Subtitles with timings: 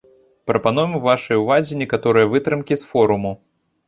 [0.51, 3.35] Прапануем вашай увазе некаторыя вытрымкі з форуму.